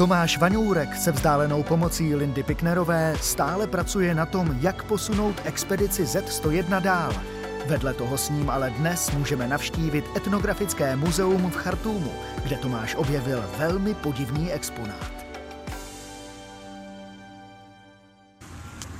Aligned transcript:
Tomáš 0.00 0.38
Vaňourek 0.38 0.96
se 0.96 1.12
vzdálenou 1.12 1.62
pomocí 1.62 2.14
Lindy 2.14 2.42
Piknerové 2.42 3.16
stále 3.22 3.66
pracuje 3.66 4.14
na 4.14 4.26
tom, 4.26 4.58
jak 4.60 4.84
posunout 4.84 5.36
expedici 5.44 6.04
Z101 6.04 6.80
dál. 6.80 7.14
Vedle 7.66 7.94
toho 7.94 8.18
s 8.18 8.30
ním 8.30 8.50
ale 8.50 8.70
dnes 8.70 9.10
můžeme 9.10 9.48
navštívit 9.48 10.04
etnografické 10.16 10.96
muzeum 10.96 11.50
v 11.50 11.56
Chartúmu, 11.56 12.12
kde 12.44 12.56
Tomáš 12.56 12.94
objevil 12.94 13.44
velmi 13.58 13.94
podivný 13.94 14.52
exponát. 14.52 15.12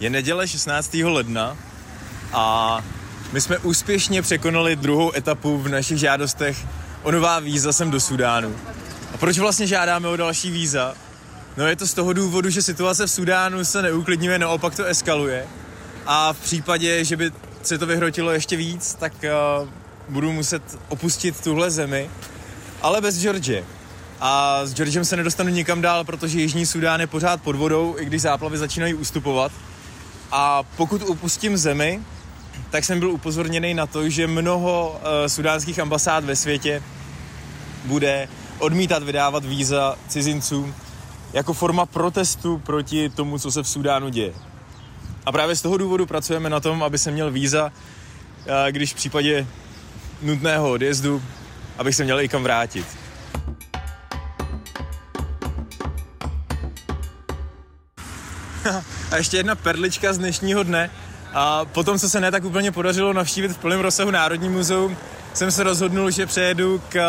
Je 0.00 0.10
neděle 0.10 0.48
16. 0.48 0.94
ledna 0.94 1.56
a 2.32 2.76
my 3.32 3.40
jsme 3.40 3.58
úspěšně 3.58 4.22
překonali 4.22 4.76
druhou 4.76 5.16
etapu 5.16 5.58
v 5.58 5.68
našich 5.68 5.98
žádostech 5.98 6.66
o 7.02 7.10
nová 7.10 7.38
víza 7.38 7.72
sem 7.72 7.90
do 7.90 8.00
Sudánu. 8.00 8.56
Proč 9.20 9.38
vlastně 9.38 9.66
žádáme 9.66 10.08
o 10.08 10.16
další 10.16 10.50
víza? 10.50 10.94
No 11.56 11.66
je 11.66 11.76
to 11.76 11.86
z 11.86 11.94
toho 11.94 12.12
důvodu, 12.12 12.50
že 12.50 12.62
situace 12.62 13.06
v 13.06 13.10
Sudánu 13.10 13.64
se 13.64 13.82
neuklidňuje, 13.82 14.38
naopak 14.38 14.74
to 14.74 14.84
eskaluje. 14.84 15.46
A 16.06 16.32
v 16.32 16.38
případě, 16.38 17.04
že 17.04 17.16
by 17.16 17.30
se 17.62 17.78
to 17.78 17.86
vyhrotilo 17.86 18.30
ještě 18.30 18.56
víc, 18.56 18.94
tak 18.94 19.12
uh, 19.12 19.68
budu 20.08 20.32
muset 20.32 20.62
opustit 20.88 21.40
tuhle 21.40 21.70
zemi, 21.70 22.10
ale 22.82 23.00
bez 23.00 23.20
George. 23.20 23.64
A 24.20 24.60
s 24.66 24.74
Georgem 24.74 25.04
se 25.04 25.16
nedostanu 25.16 25.50
nikam 25.50 25.80
dál, 25.80 26.04
protože 26.04 26.40
Jižní 26.40 26.66
Sudán 26.66 27.00
je 27.00 27.06
pořád 27.06 27.42
pod 27.42 27.56
vodou, 27.56 27.96
i 27.98 28.04
když 28.04 28.22
záplavy 28.22 28.58
začínají 28.58 28.94
ustupovat. 28.94 29.52
A 30.32 30.62
pokud 30.76 31.02
opustím 31.02 31.56
zemi, 31.56 32.00
tak 32.70 32.84
jsem 32.84 32.98
byl 32.98 33.10
upozorněný 33.10 33.74
na 33.74 33.86
to, 33.86 34.08
že 34.08 34.26
mnoho 34.26 35.00
uh, 35.02 35.26
sudánských 35.26 35.78
ambasád 35.78 36.24
ve 36.24 36.36
světě 36.36 36.82
bude 37.84 38.28
odmítat 38.60 39.02
vydávat 39.02 39.44
víza 39.44 39.96
cizincům 40.08 40.74
jako 41.32 41.52
forma 41.52 41.86
protestu 41.86 42.58
proti 42.58 43.08
tomu, 43.08 43.38
co 43.38 43.50
se 43.50 43.62
v 43.62 43.68
Sudánu 43.68 44.08
děje. 44.08 44.32
A 45.26 45.32
právě 45.32 45.56
z 45.56 45.62
toho 45.62 45.76
důvodu 45.76 46.06
pracujeme 46.06 46.50
na 46.50 46.60
tom, 46.60 46.82
aby 46.82 46.98
se 46.98 47.10
měl 47.10 47.30
víza, 47.30 47.64
uh, 47.64 47.72
když 48.70 48.92
v 48.92 48.96
případě 48.96 49.46
nutného 50.22 50.70
odjezdu, 50.70 51.22
abych 51.78 51.96
se 51.96 52.04
měl 52.04 52.20
i 52.20 52.28
kam 52.28 52.42
vrátit. 52.42 52.86
A 59.10 59.16
ještě 59.16 59.36
jedna 59.36 59.54
perlička 59.54 60.12
z 60.12 60.18
dnešního 60.18 60.62
dne. 60.62 60.90
A 61.34 61.64
potom, 61.64 61.98
co 61.98 62.08
se 62.08 62.20
ne 62.20 62.30
tak 62.30 62.44
úplně 62.44 62.72
podařilo 62.72 63.12
navštívit 63.12 63.48
v 63.48 63.58
plném 63.58 63.80
rozsahu 63.80 64.10
Národní 64.10 64.48
muzeum, 64.48 64.96
jsem 65.34 65.50
se 65.50 65.62
rozhodnul, 65.62 66.10
že 66.10 66.26
přejedu 66.26 66.82
k 66.88 67.00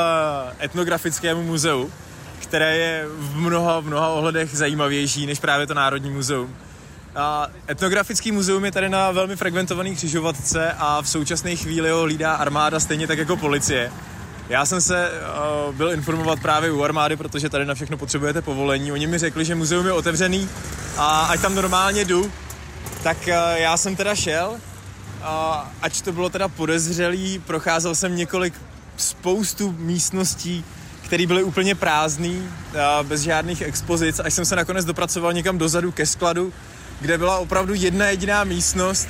etnografickému 0.62 1.44
muzeu, 1.44 1.92
které 2.40 2.78
je 2.78 3.06
v 3.18 3.36
mnoha, 3.36 3.80
v 3.80 3.86
mnoha 3.86 4.10
ohledech 4.10 4.58
zajímavější 4.58 5.26
než 5.26 5.40
právě 5.40 5.68
to 5.68 5.74
Národní 5.74 6.12
muzeum. 6.12 6.56
A 7.16 7.48
etnografický 7.70 8.32
muzeum 8.32 8.66
je 8.66 8.72
tady 8.72 8.90
na 8.90 9.12
velmi 9.12 9.36
fragmentované 9.36 9.90
křižovatce 9.90 10.76
a 10.78 11.02
v 11.02 11.10
současné 11.10 11.56
chvíli 11.56 11.90
ho 11.90 12.02
hlídá 12.02 12.34
armáda 12.34 12.80
stejně 12.80 13.08
tak 13.08 13.18
jako 13.18 13.38
policie. 13.38 13.92
Já 14.50 14.66
jsem 14.66 14.82
se 14.82 15.12
uh, 15.68 15.76
byl 15.76 15.92
informovat 15.92 16.40
právě 16.40 16.72
u 16.72 16.84
armády, 16.84 17.16
protože 17.16 17.50
tady 17.50 17.66
na 17.66 17.74
všechno 17.74 17.98
potřebujete 17.98 18.42
povolení. 18.42 18.92
Oni 18.92 19.08
mi 19.08 19.18
řekli, 19.18 19.46
že 19.46 19.56
muzeum 19.56 19.86
je 19.86 19.92
otevřený 19.92 20.50
a 20.98 21.22
ať 21.22 21.42
tam 21.42 21.56
normálně 21.56 22.06
jdu, 22.06 22.32
tak 23.04 23.18
uh, 23.28 23.34
já 23.56 23.78
jsem 23.78 23.96
teda 23.96 24.16
šel, 24.16 24.58
ač 25.82 26.02
to 26.02 26.12
bylo 26.12 26.30
teda 26.30 26.48
podezřelý, 26.48 27.40
procházel 27.40 27.96
jsem 27.96 28.16
několik 28.16 28.54
spoustu 28.98 29.72
místností, 29.72 30.66
které 31.06 31.28
byly 31.28 31.44
úplně 31.44 31.76
prázdný, 31.76 32.38
uh, 32.40 33.08
bez 33.08 33.22
žádných 33.22 33.62
expozic, 33.62 34.20
až 34.20 34.34
jsem 34.34 34.46
se 34.46 34.56
nakonec 34.56 34.86
dopracoval 34.86 35.34
někam 35.34 35.58
dozadu 35.58 35.92
ke 35.92 36.06
skladu, 36.06 36.54
kde 37.00 37.18
byla 37.18 37.38
opravdu 37.38 37.74
jedna 37.74 38.06
jediná 38.06 38.44
místnost, 38.44 39.08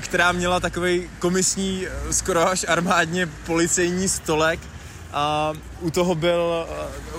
která 0.00 0.32
měla 0.32 0.60
takový 0.60 1.10
komisní, 1.18 1.86
skoro 2.10 2.48
až 2.48 2.64
armádně 2.68 3.26
policejní 3.26 4.08
stolek. 4.08 4.60
A 5.12 5.52
u 5.80 5.90
toho 5.90 6.14
byl, 6.14 6.68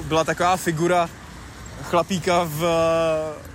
byla 0.03 0.23
taková 0.23 0.57
figura 0.57 1.09
chlapíka 1.83 2.43
v 2.43 2.65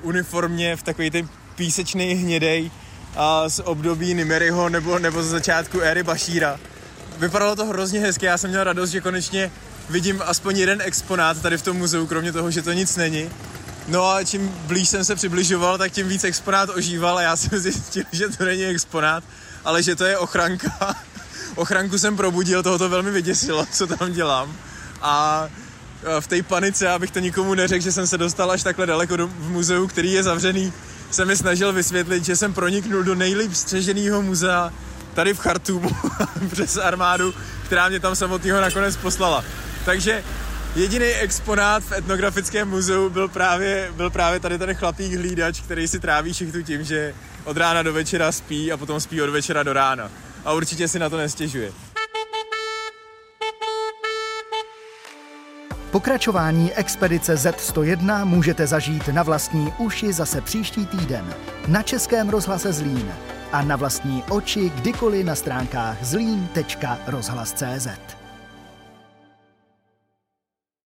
uniformě, 0.02 0.76
v 0.76 0.82
takový 0.82 1.10
ten 1.10 1.28
písečný 1.60 2.14
hnědej 2.14 2.70
a 3.16 3.48
z 3.48 3.60
období 3.64 4.14
Nimeryho 4.14 4.68
nebo, 4.68 4.98
nebo 4.98 5.22
z 5.22 5.26
začátku 5.26 5.80
éry 5.80 6.02
Bašíra. 6.02 6.58
Vypadalo 7.18 7.56
to 7.56 7.66
hrozně 7.66 8.00
hezky, 8.00 8.26
já 8.26 8.38
jsem 8.38 8.50
měl 8.50 8.64
radost, 8.64 8.90
že 8.90 9.00
konečně 9.00 9.52
vidím 9.90 10.22
aspoň 10.26 10.58
jeden 10.58 10.82
exponát 10.82 11.42
tady 11.42 11.58
v 11.58 11.62
tom 11.62 11.76
muzeu, 11.76 12.06
kromě 12.06 12.32
toho, 12.32 12.50
že 12.50 12.62
to 12.62 12.72
nic 12.72 12.96
není. 12.96 13.30
No 13.88 14.08
a 14.08 14.24
čím 14.24 14.48
blíž 14.48 14.88
jsem 14.88 15.04
se 15.04 15.14
přibližoval, 15.14 15.78
tak 15.78 15.92
tím 15.92 16.08
víc 16.08 16.24
exponát 16.24 16.70
ožíval 16.70 17.18
a 17.18 17.22
já 17.22 17.36
jsem 17.36 17.58
zjistil, 17.58 18.04
že 18.12 18.28
to 18.28 18.44
není 18.44 18.64
exponát, 18.64 19.24
ale 19.64 19.82
že 19.82 19.96
to 19.96 20.04
je 20.04 20.18
ochranka. 20.18 20.96
Ochranku 21.54 21.98
jsem 21.98 22.16
probudil, 22.16 22.62
toho 22.62 22.78
to 22.78 22.88
velmi 22.88 23.10
vyděsilo, 23.10 23.66
co 23.72 23.86
tam 23.86 24.12
dělám. 24.12 24.56
A 25.02 25.48
v 26.20 26.26
té 26.26 26.42
panice, 26.42 26.88
abych 26.88 27.10
to 27.10 27.18
nikomu 27.18 27.54
neřekl, 27.54 27.84
že 27.84 27.92
jsem 27.92 28.06
se 28.06 28.18
dostal 28.18 28.50
až 28.50 28.62
takhle 28.62 28.86
daleko 28.86 29.16
do, 29.16 29.26
v 29.26 29.50
muzeu, 29.50 29.86
který 29.86 30.12
je 30.12 30.22
zavřený, 30.22 30.72
jsem 31.10 31.28
mi 31.28 31.36
snažil 31.36 31.72
vysvětlit, 31.72 32.24
že 32.24 32.36
jsem 32.36 32.54
proniknul 32.54 33.02
do 33.02 33.14
nejlíp 33.14 33.54
střeženého 33.54 34.22
muzea 34.22 34.72
tady 35.14 35.34
v 35.34 35.38
Chartumu 35.38 35.90
přes 36.52 36.76
armádu, 36.76 37.34
která 37.64 37.88
mě 37.88 38.00
tam 38.00 38.16
samotného 38.16 38.60
nakonec 38.60 38.96
poslala. 38.96 39.44
Takže 39.84 40.24
Jediný 40.76 41.06
exponát 41.06 41.82
v 41.82 41.92
etnografickém 41.92 42.68
muzeu 42.68 43.10
byl 43.10 43.28
právě, 43.28 43.92
byl 43.96 44.10
právě 44.10 44.40
tady 44.40 44.58
ten 44.58 44.74
chlapík 44.74 45.14
hlídač, 45.14 45.60
který 45.60 45.88
si 45.88 46.00
tráví 46.00 46.34
šichtu 46.34 46.62
tím, 46.62 46.84
že 46.84 47.14
od 47.44 47.56
rána 47.56 47.82
do 47.82 47.92
večera 47.92 48.32
spí 48.32 48.72
a 48.72 48.76
potom 48.76 49.00
spí 49.00 49.22
od 49.22 49.30
večera 49.30 49.62
do 49.62 49.72
rána. 49.72 50.10
A 50.44 50.52
určitě 50.52 50.88
si 50.88 50.98
na 50.98 51.10
to 51.10 51.16
nestěžuje. 51.16 51.72
Pokračování 55.90 56.72
expedice 56.72 57.34
Z101 57.34 58.24
můžete 58.24 58.66
zažít 58.66 59.08
na 59.08 59.22
vlastní 59.22 59.72
uši 59.78 60.12
zase 60.12 60.40
příští 60.40 60.86
týden 60.86 61.34
na 61.68 61.82
Českém 61.82 62.28
rozhlase 62.28 62.72
Zlín 62.72 63.12
a 63.52 63.62
na 63.62 63.76
vlastní 63.76 64.24
oči 64.30 64.70
kdykoliv 64.70 65.26
na 65.26 65.34
stránkách 65.34 66.04
zlín.rozhlas.cz. 66.04 68.19